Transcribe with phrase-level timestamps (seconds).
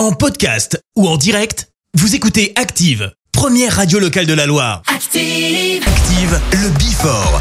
[0.00, 4.80] En podcast ou en direct, vous écoutez Active, première radio locale de la Loire.
[4.86, 5.82] Active.
[5.86, 7.40] Active, le Before.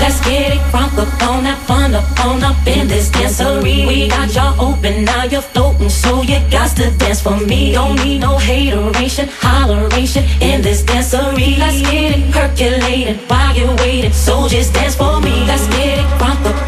[0.00, 3.86] Let's get it crunk up on that fun up on up in this dancery.
[3.86, 7.74] We got y'all open, now you're floating, so you got to dance for me.
[7.74, 11.58] Don't need no hateration, holleration in this dancery.
[11.58, 15.44] Let's get it percolated while you're waiting, so just dance for me.
[15.44, 16.63] Let's get it crunk up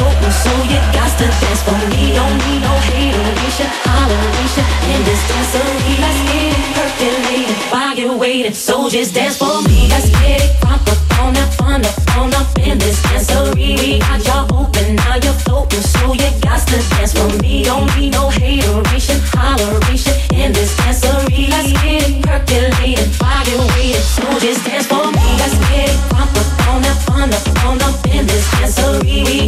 [0.00, 2.14] now so you got to dance for me.
[2.14, 5.94] Don't need no hateration, holleration in this dancery.
[5.98, 9.88] Let's get it percolated while you're waiting, so just dance for me.
[9.88, 14.00] Let's get it crunk up on that fun up on up in this dancery.
[14.00, 17.64] Got y'all open, now you're floating, so you got to dance for me.
[17.64, 21.48] Don't need no hateration, holleration in this dancery.
[21.48, 25.26] Let's get it percolated while you're waiting, so just dance for me.
[25.40, 29.47] Let's get it crunk up on that fun up on up in this dancery.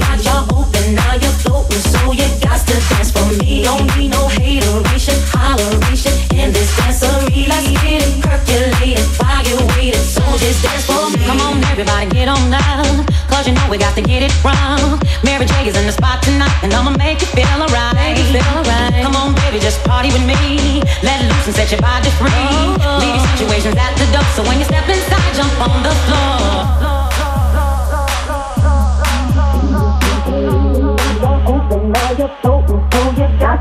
[11.81, 13.07] Everybody, get on down.
[13.29, 15.01] Cause you know we got to get it wrong.
[15.25, 18.19] Mary J is in the spot tonight, and I'ma make you feel alright.
[18.29, 19.03] Feel alright.
[19.03, 20.83] Come on, baby, just party with me.
[21.03, 22.29] Let loose and set your body free.
[22.29, 22.99] Oh, oh.
[23.01, 26.40] Leave your situations at the door, so when you step inside, jump on the floor.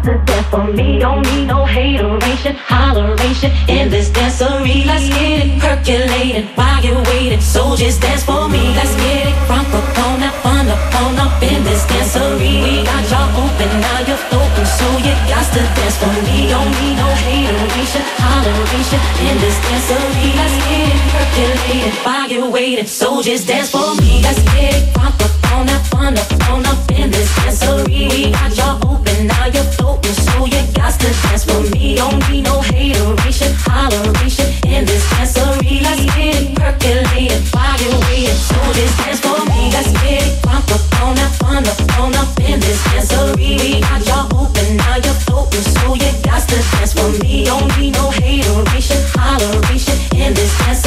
[0.02, 1.00] Got to dance for me.
[1.00, 4.86] Don't need no hateration, holleration in this dancery.
[4.86, 8.74] Let's get it percolated while you're waiting, so just dance for me.
[8.76, 12.64] Let's get it crunk up on up on up in this dancery.
[12.64, 16.50] We got y'all open, now you're floating, so you got to dance for me.
[16.50, 20.30] Don't need no hateration, holleration in this dancery.
[20.36, 24.22] Let's get it percolated you're waiting, so just dance for me.
[24.22, 25.14] Let's get it up
[25.54, 28.10] on that fun up on up in this dancery.
[28.10, 31.96] We got y'all open, now you're floating, so you got to dance for me.
[31.96, 35.82] Don't need no hateration, holleration in this dancery.
[35.82, 39.72] Let's get it while you're waiting, so just dance for me.
[39.74, 43.58] Let's get it crunk up on that fun up on up in this dancery.
[43.58, 47.46] We got y'all open, now you're floating, so you got to dance for me.
[47.46, 50.54] Don't need no hateration, holleration in this.
[50.68, 50.84] Let's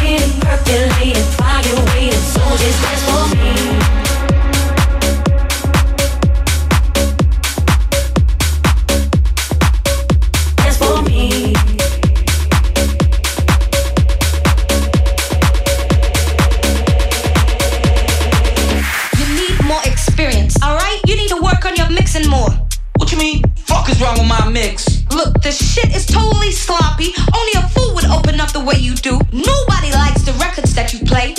[0.00, 3.15] get it percolated while you're waiting, so just dance for me.
[25.46, 27.14] The shit is totally sloppy.
[27.32, 29.20] Only a fool would open up the way you do.
[29.30, 31.34] Nobody likes the records that you play,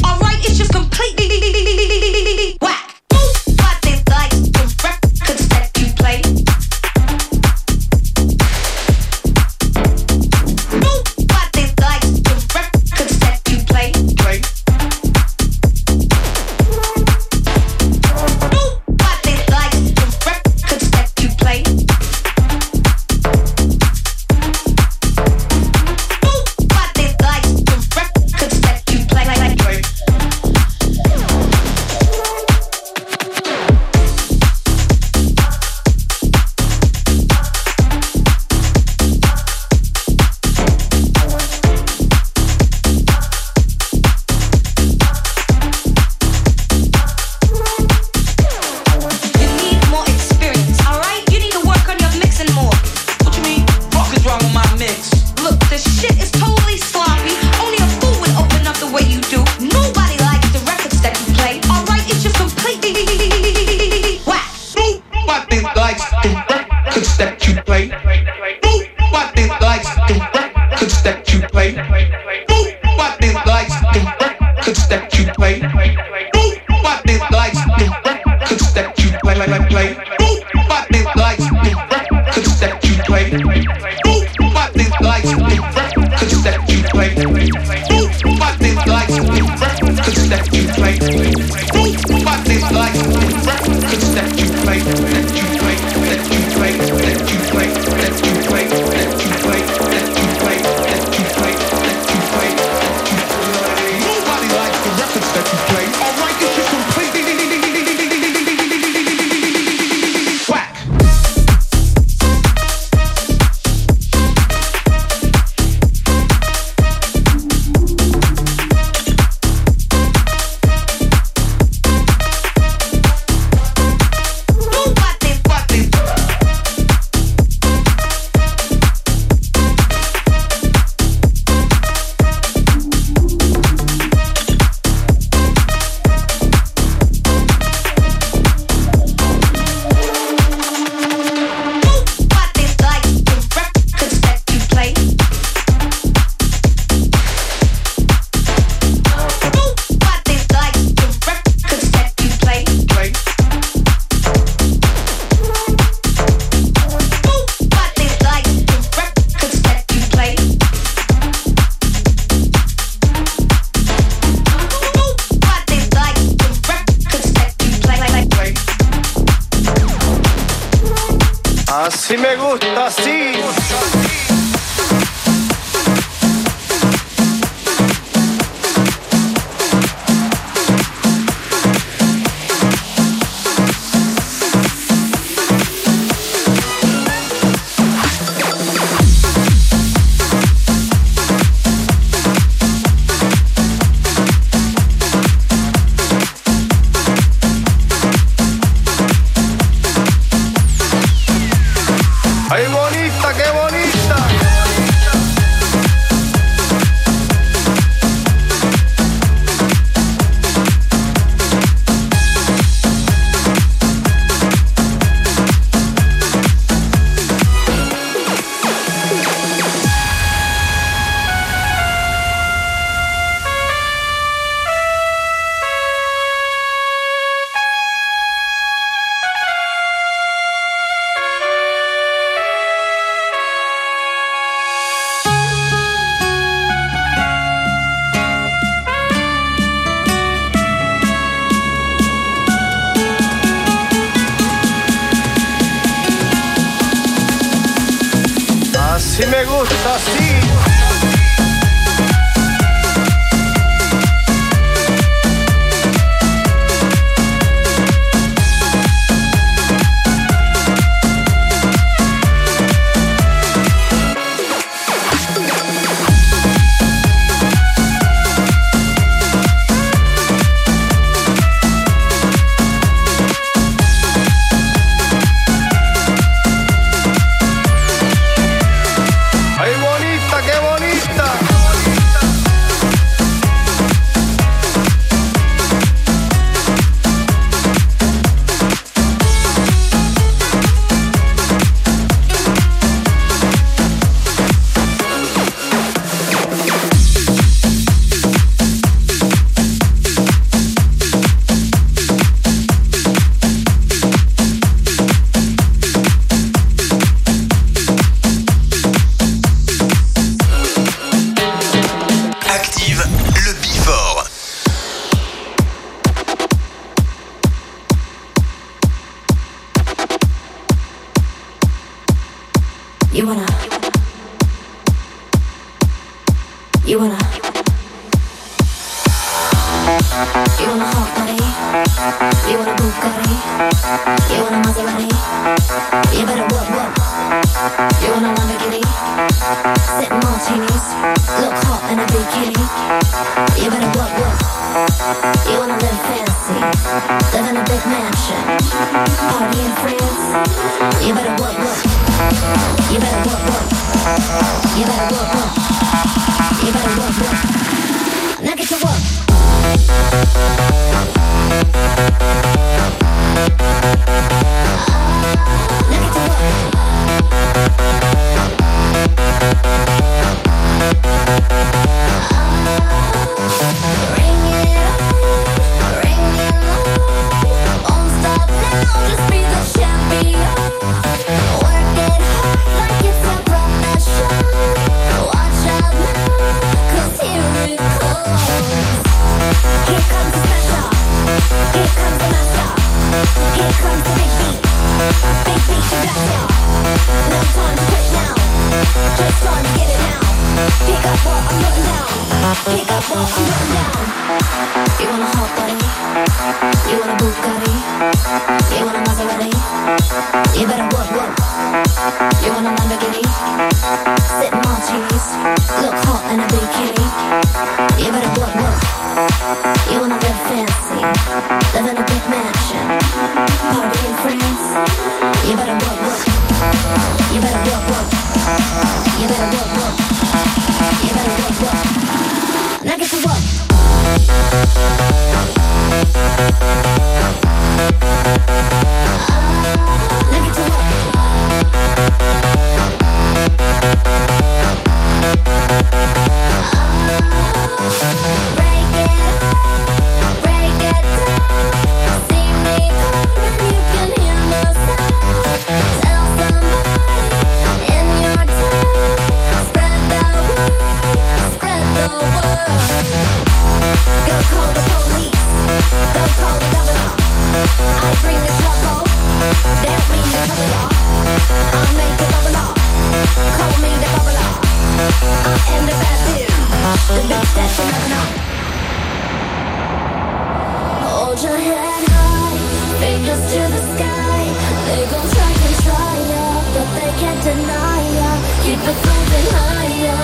[487.44, 488.36] denier.
[488.64, 490.22] Keep it moving higher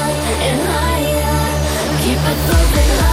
[0.47, 1.41] and higher.
[2.03, 3.12] Keep it moving higher.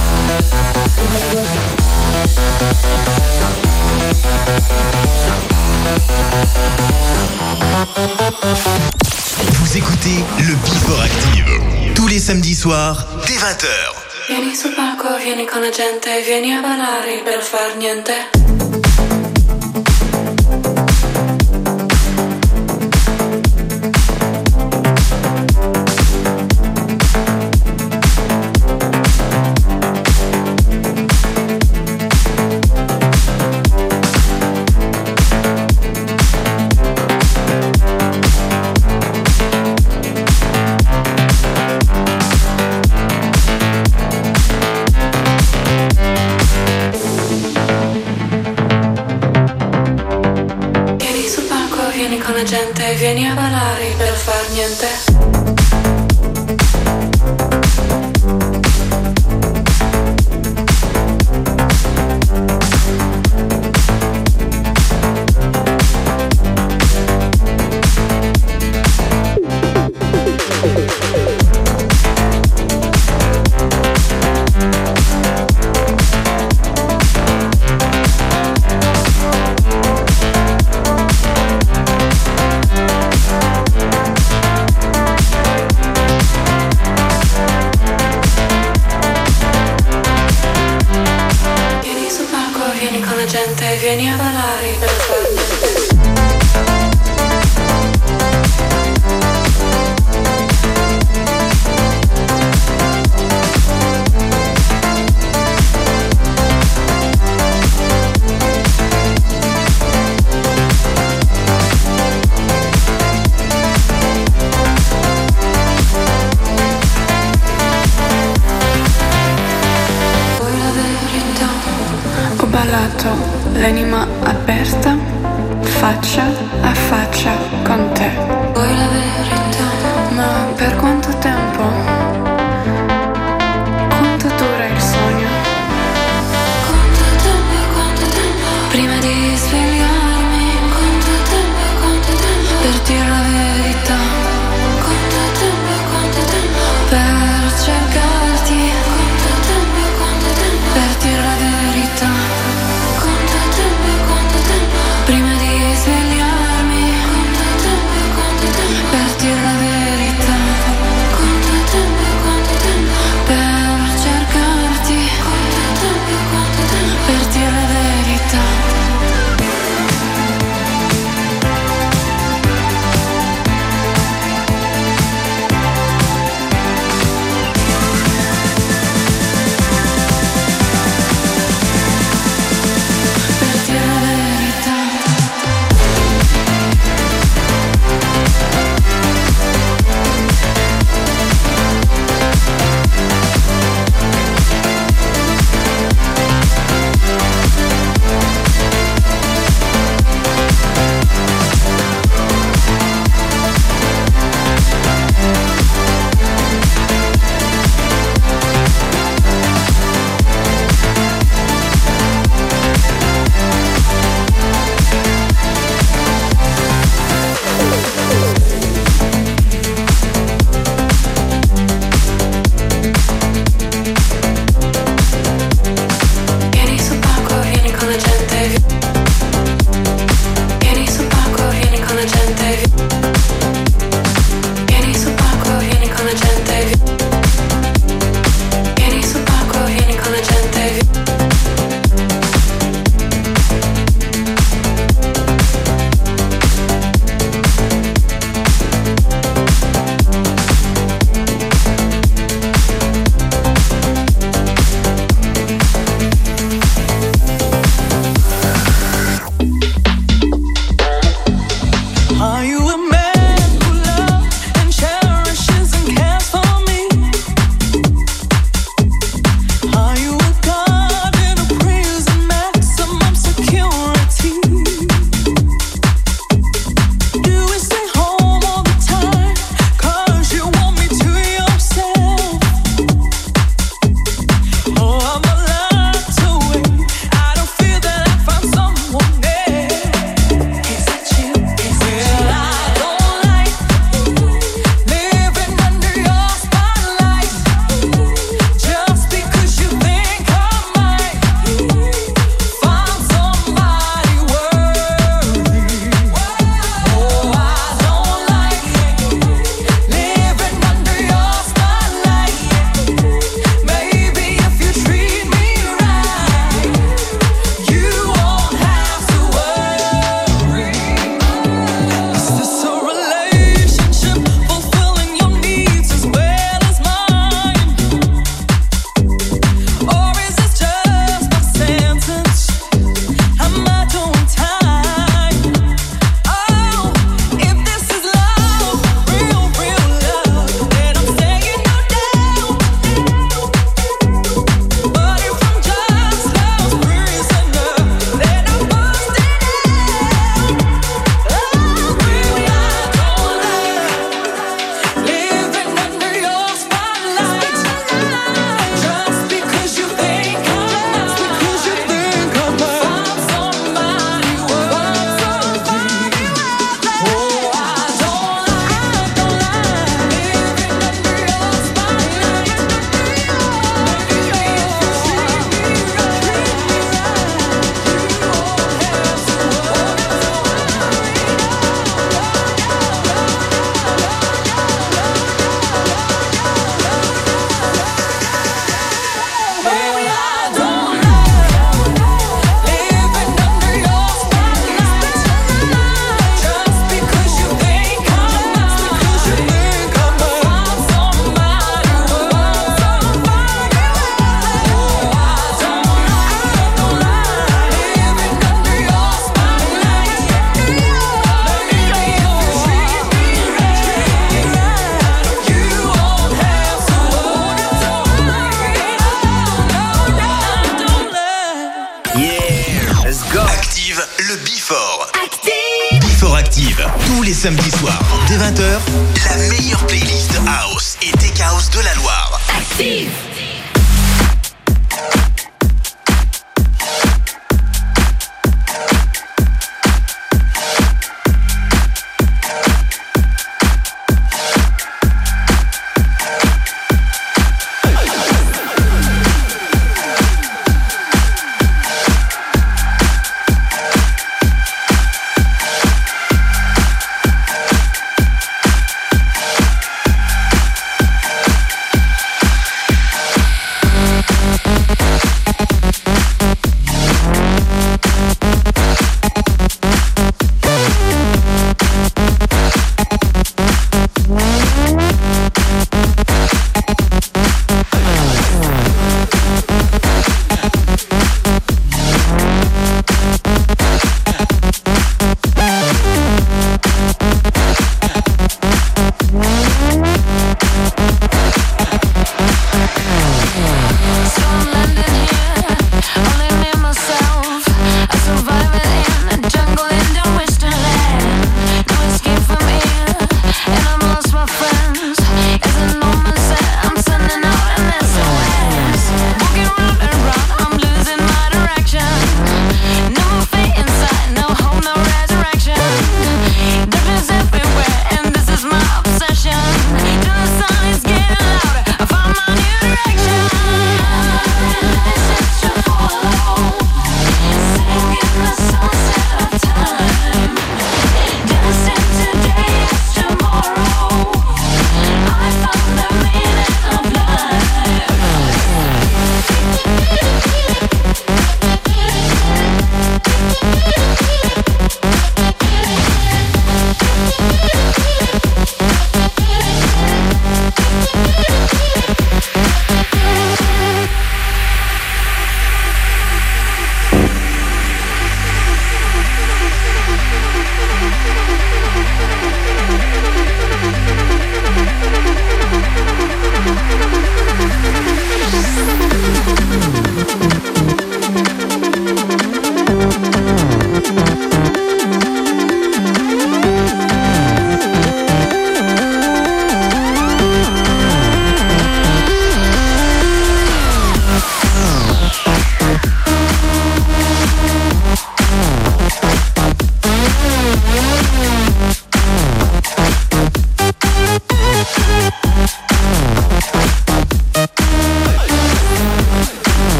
[9.53, 11.31] Vous écoutez le Before Active
[11.95, 13.67] tous les samedis soirs dès 20h.
[14.27, 18.40] Vieni sul palco, vieni con la gente, vieni a ballare per far niente.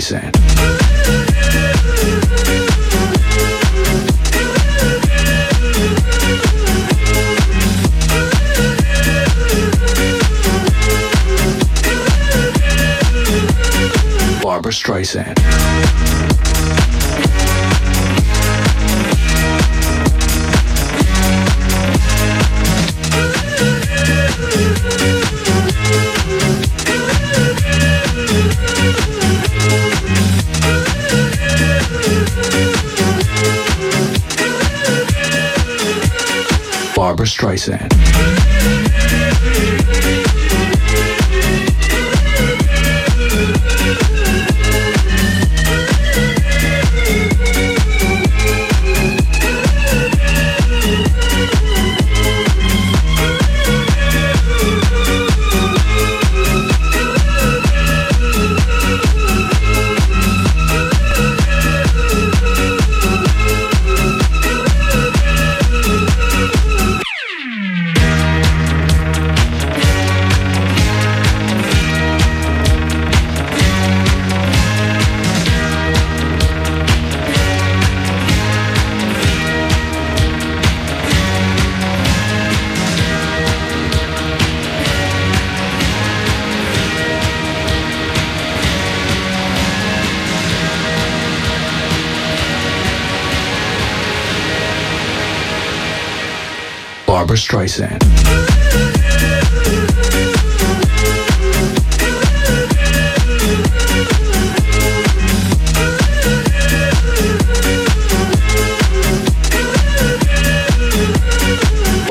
[0.00, 0.39] Streisand.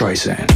[0.00, 0.48] Streisand.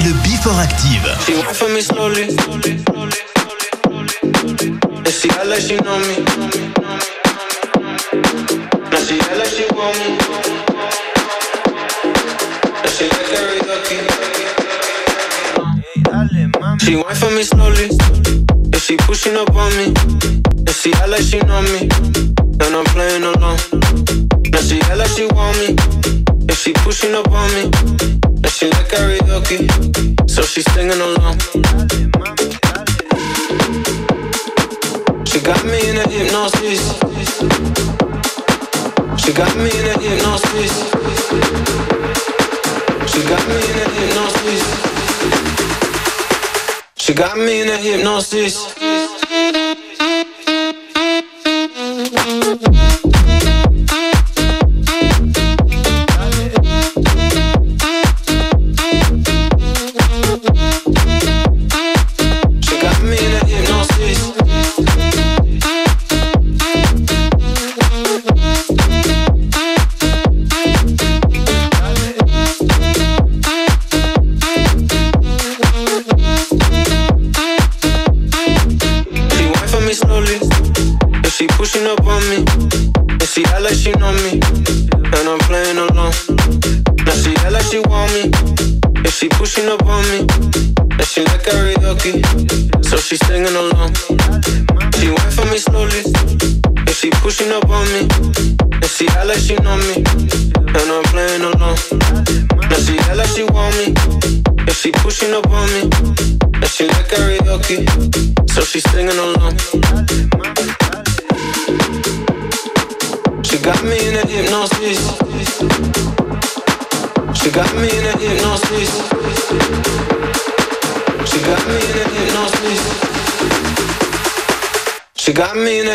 [0.00, 1.16] Le Before Active.
[1.24, 2.24] She went for me slowly.
[5.04, 6.14] And she like she know me.
[9.06, 10.18] She like she want me.
[16.80, 17.88] She like went for me slowly.
[18.72, 19.94] And she pushing up on me.
[20.66, 21.88] And she act like she know me.
[22.60, 23.58] And I'm playing along.
[24.50, 25.76] Now she act like she want me.
[26.28, 28.15] And she pushing up on me.
[28.56, 29.68] She like karaoke,
[30.30, 31.38] so she's singing along.
[35.26, 36.80] She got me in a hypnosis.
[39.22, 40.72] She got me in a hypnosis.
[43.12, 44.62] She got me in a hypnosis.
[46.96, 48.75] She got me in a hypnosis.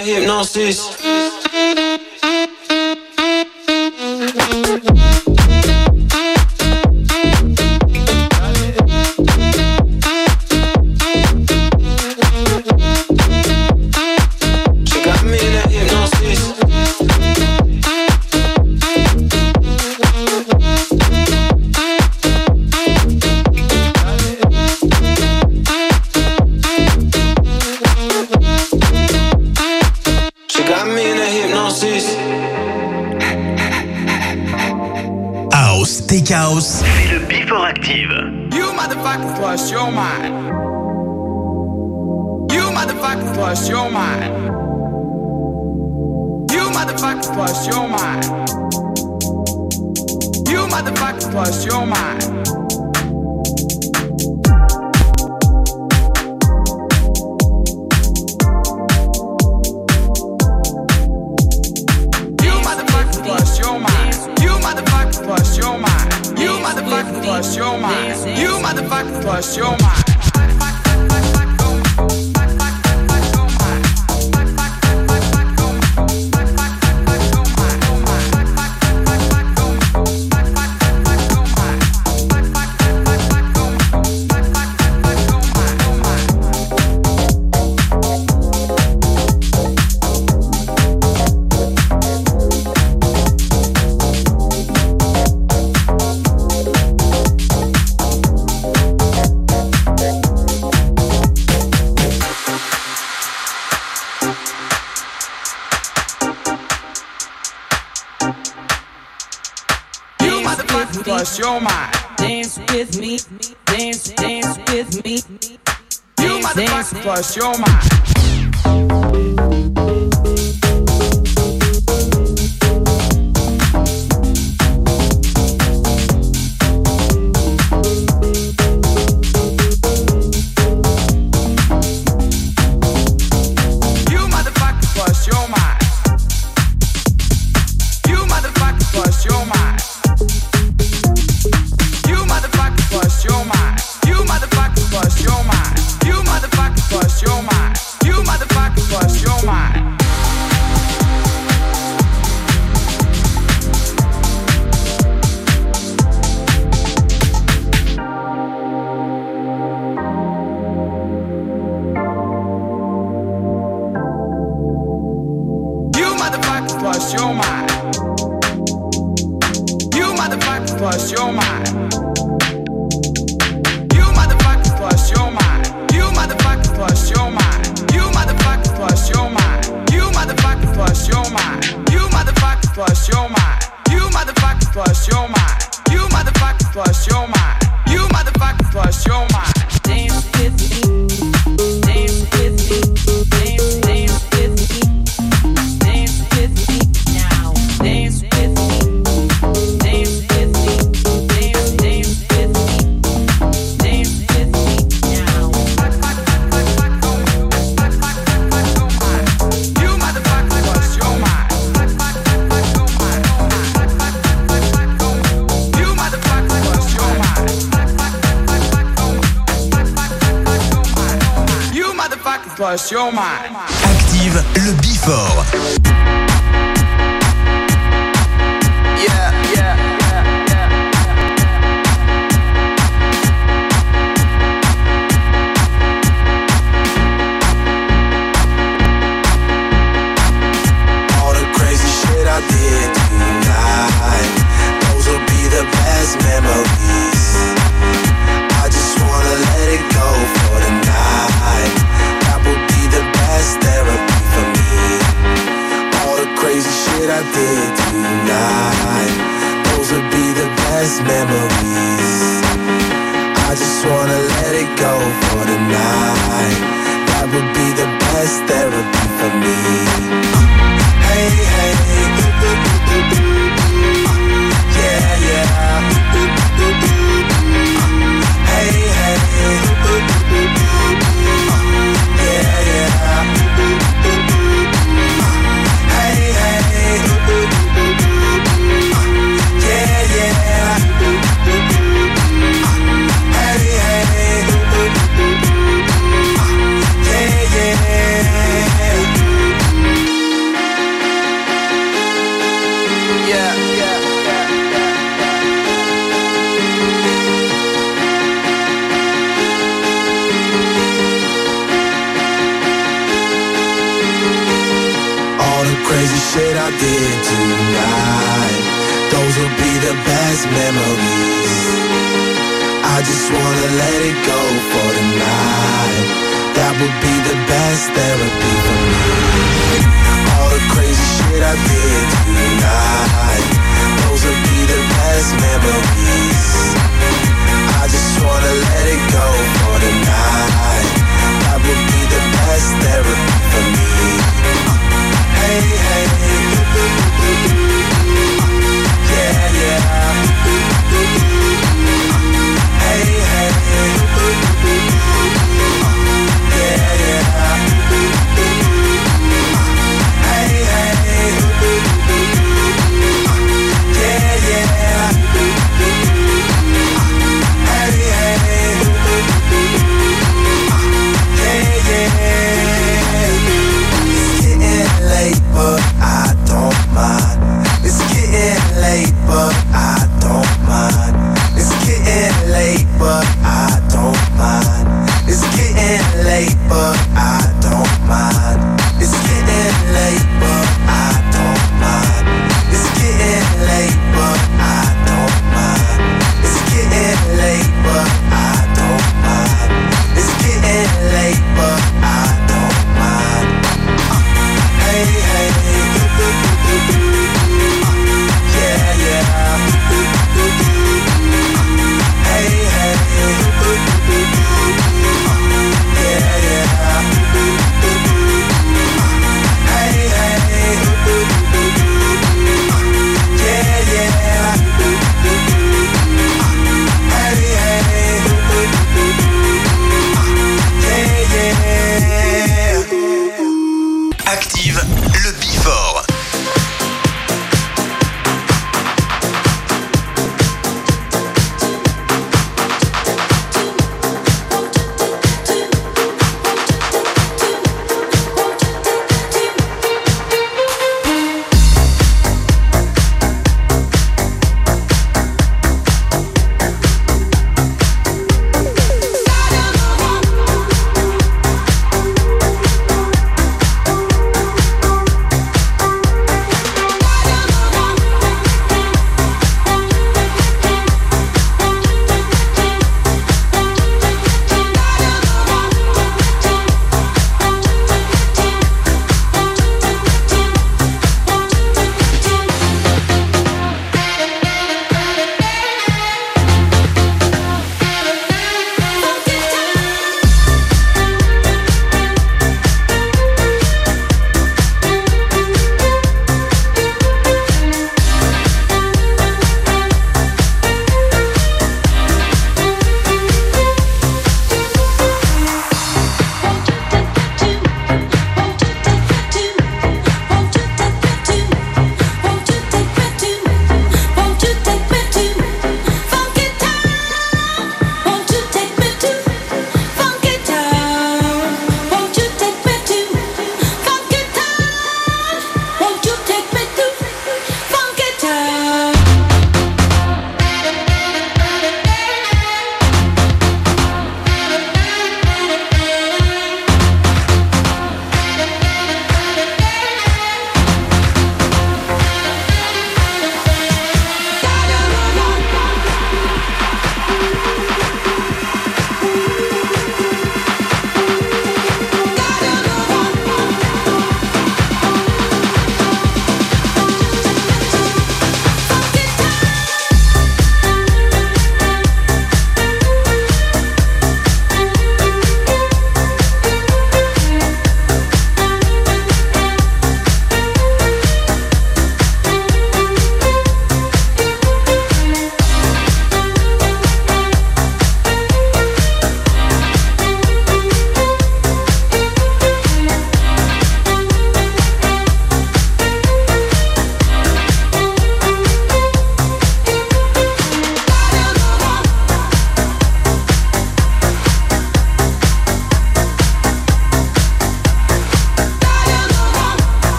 [0.00, 0.88] Hypnosis.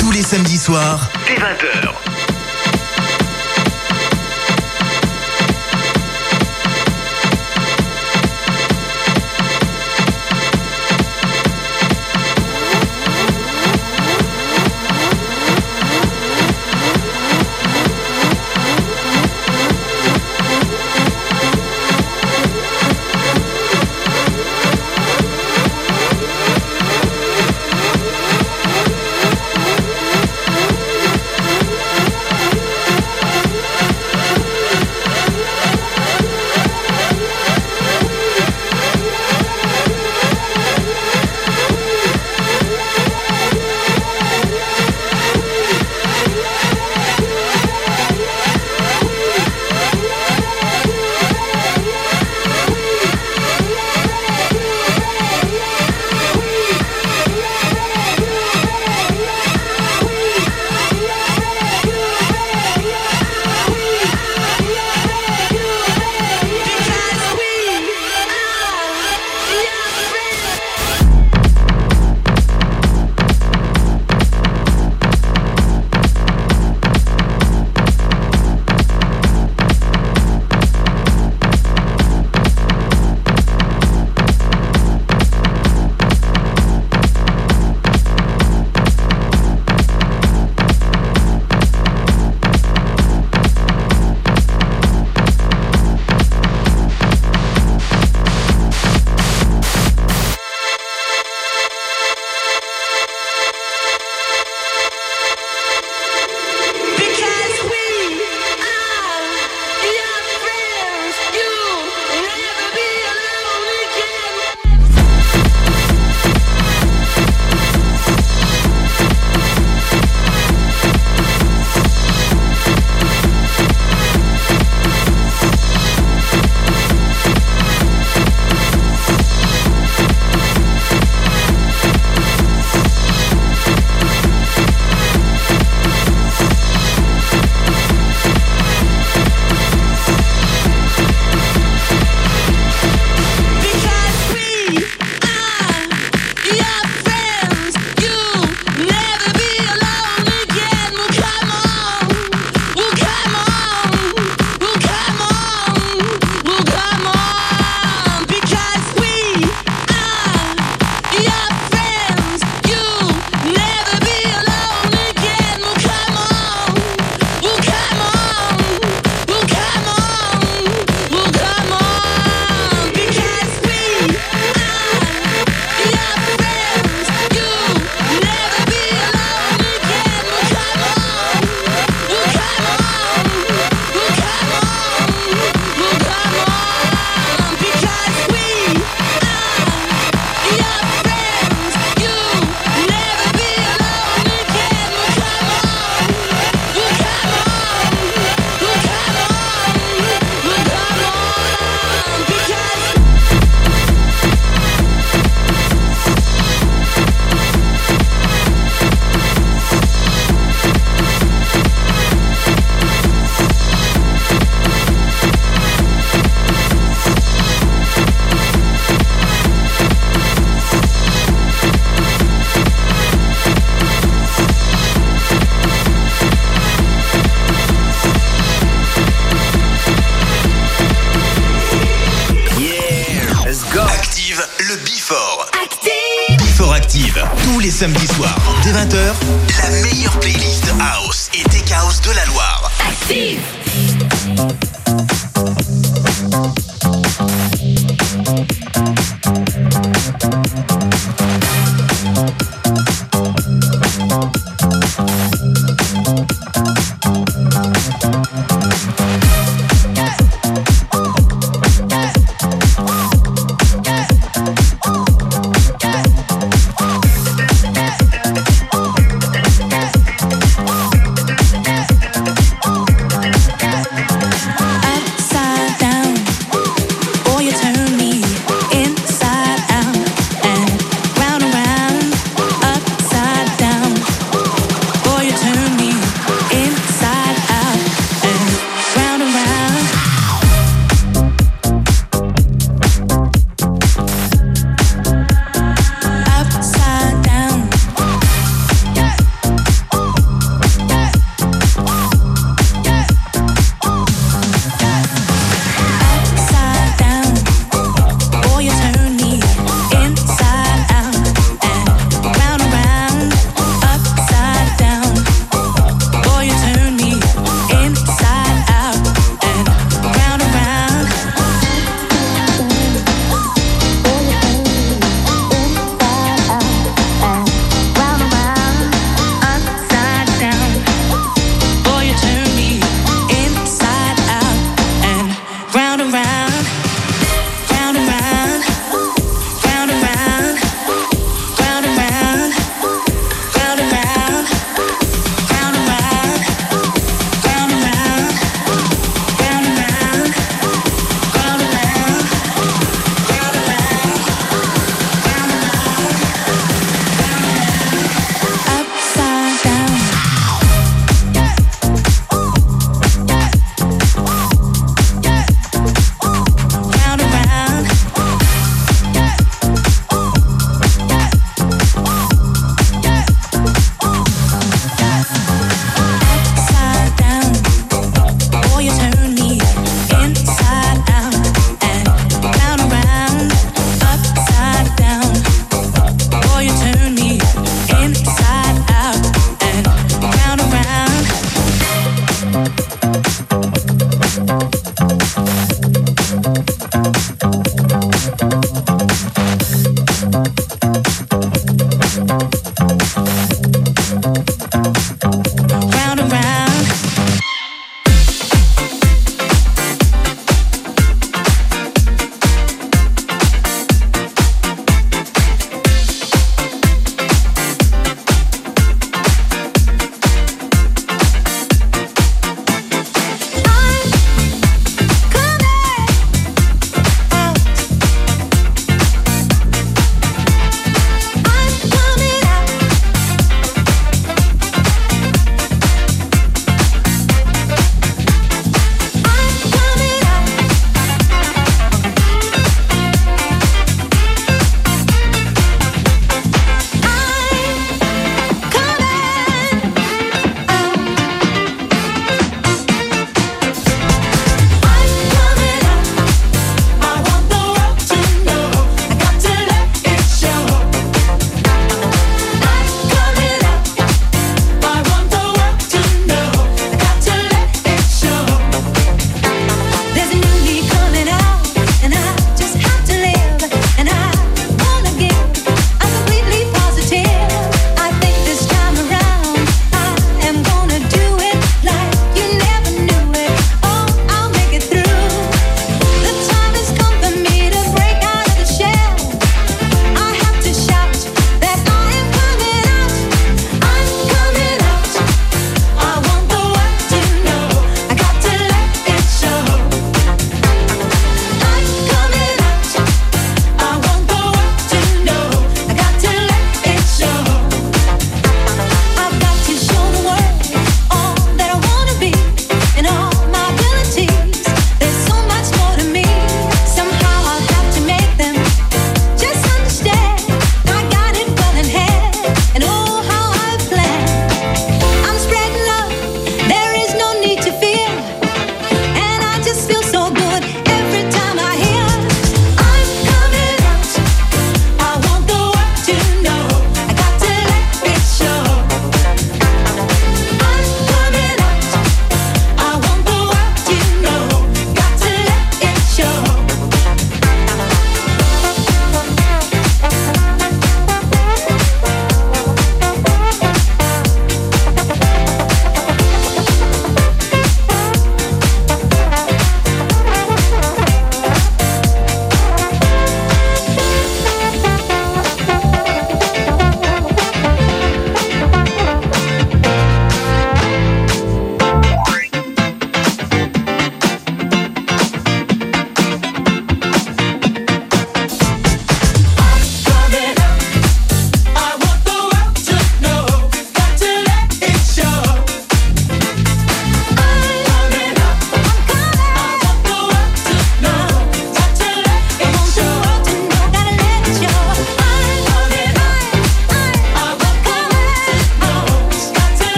[0.00, 2.15] Tous les samedis soirs, dès 20h.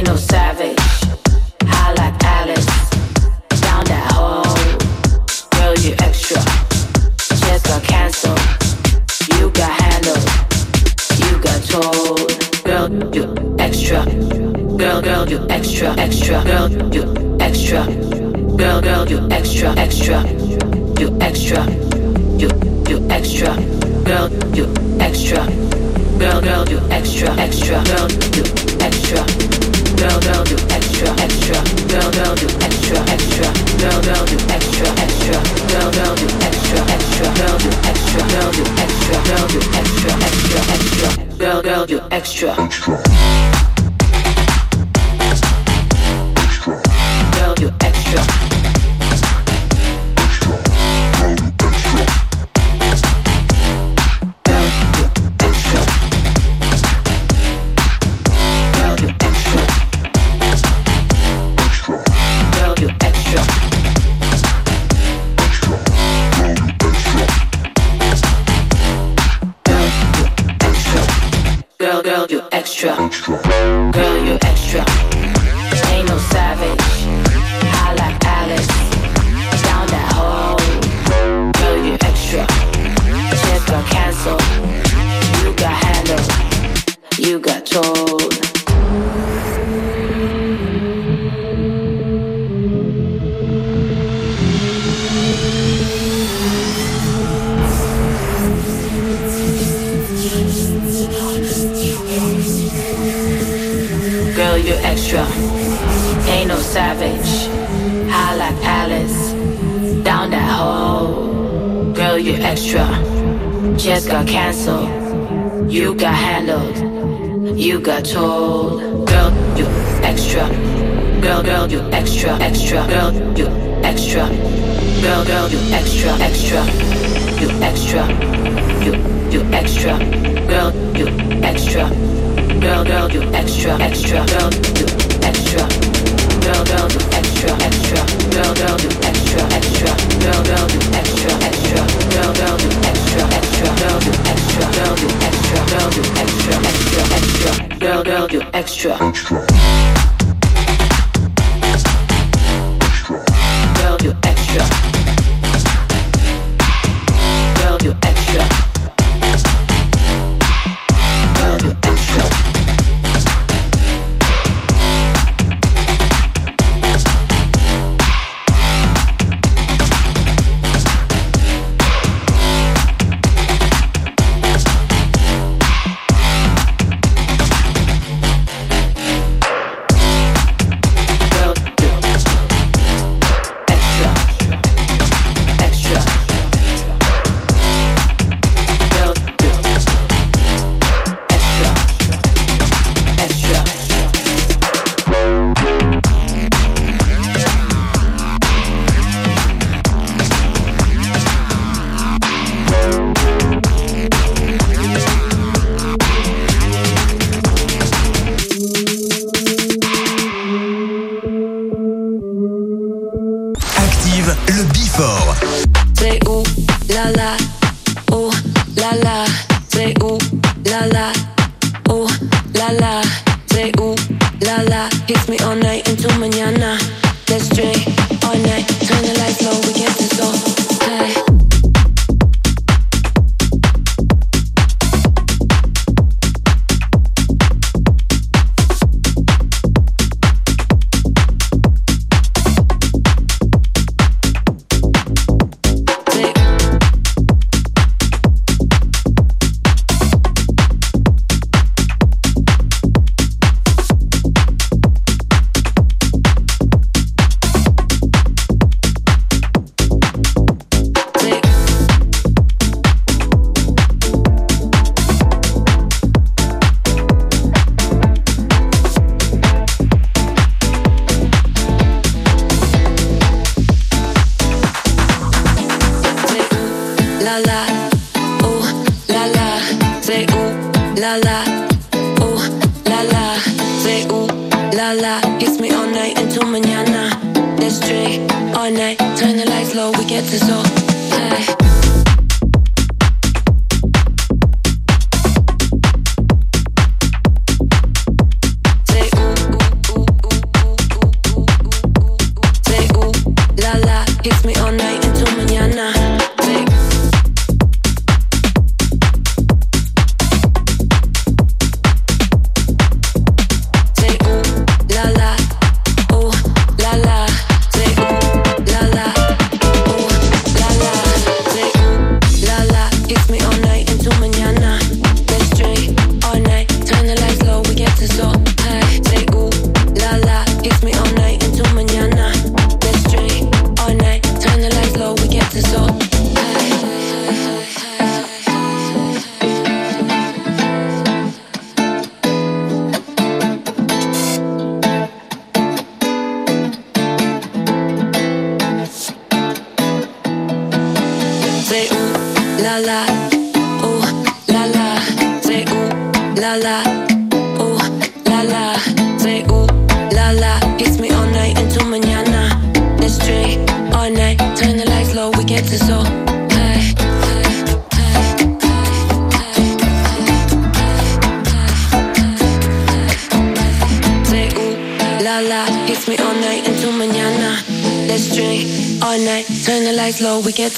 [0.00, 0.39] ain't no sound.
[42.10, 42.54] Extra.
[42.58, 43.09] Extra.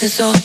[0.02, 0.41] Low, we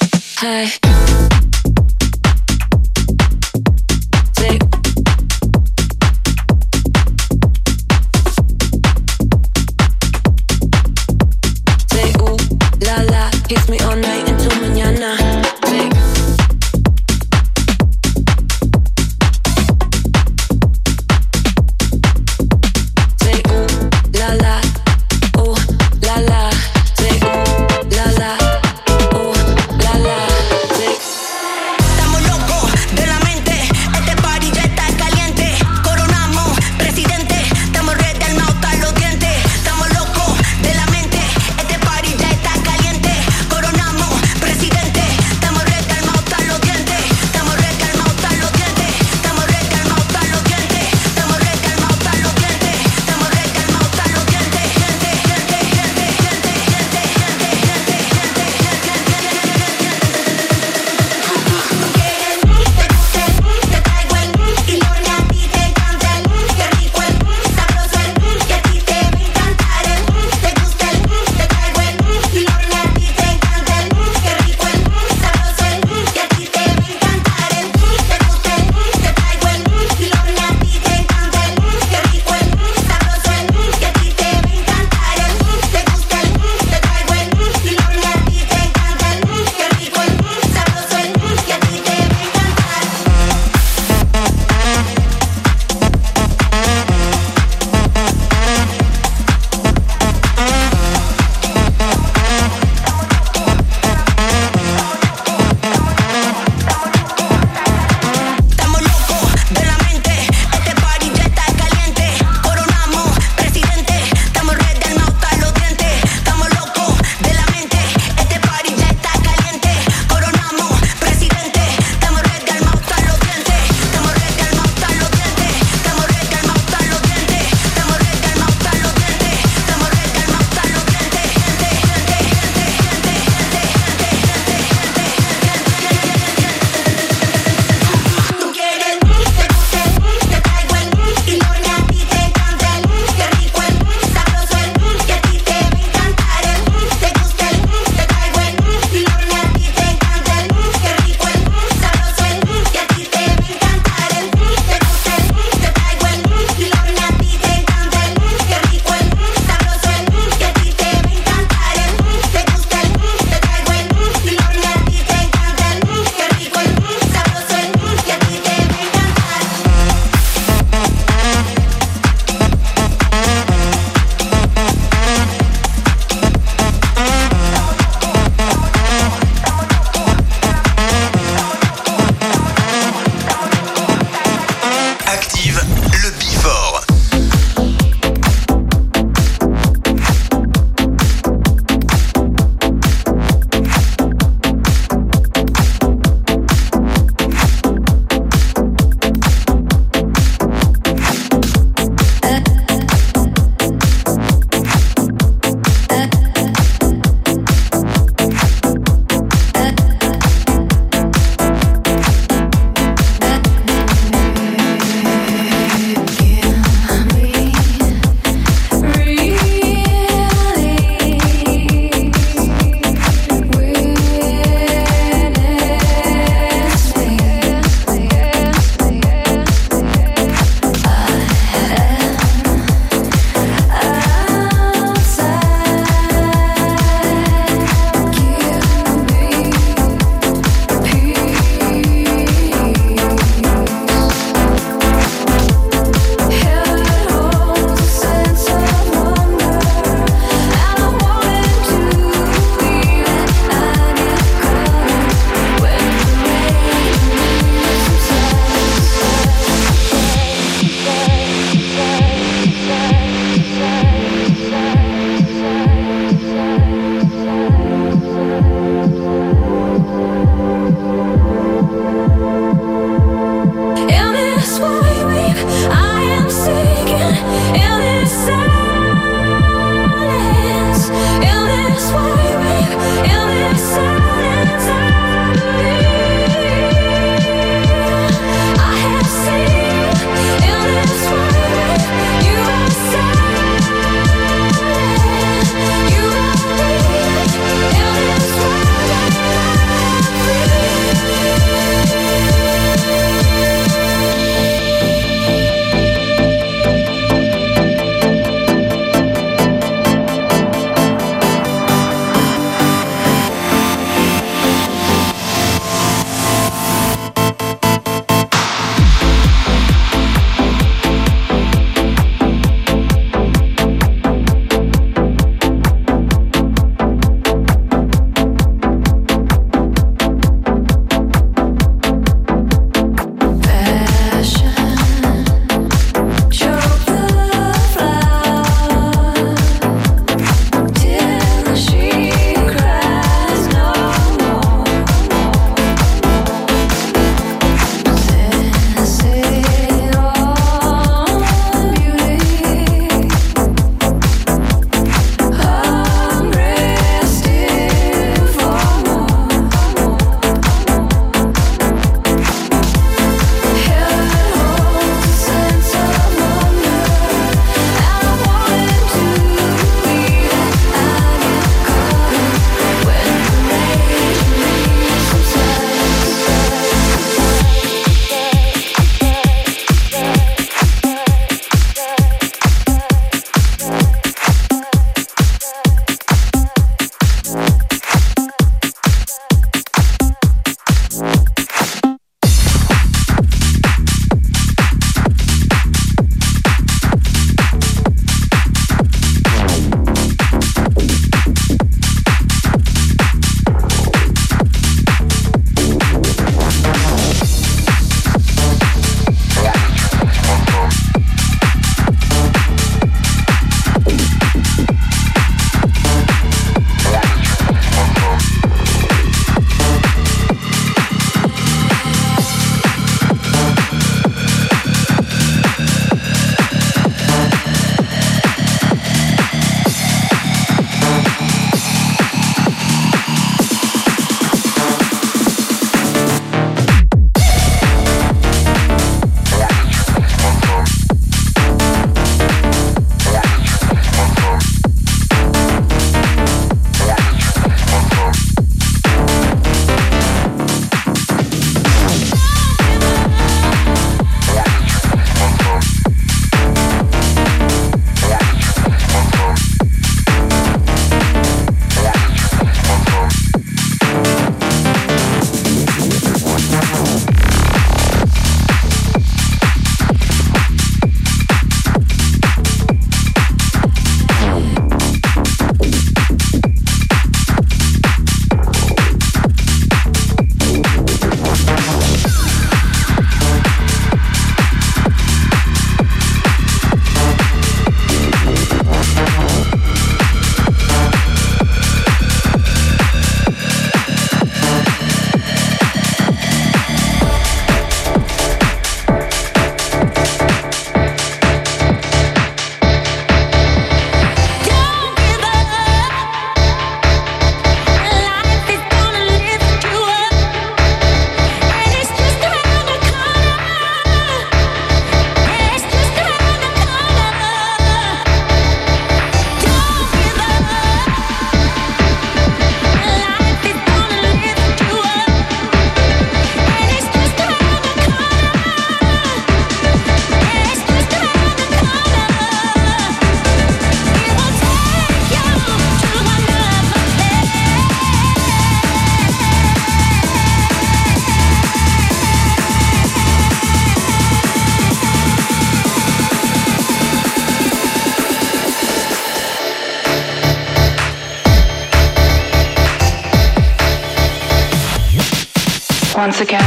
[556.08, 556.47] once again.